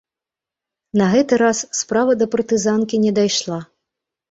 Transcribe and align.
На 1.01 1.05
гэты 1.13 1.33
раз 1.43 1.61
справа 1.81 2.17
да 2.23 2.29
партызанкі 2.33 3.03
не 3.07 3.15
дайшла. 3.21 3.63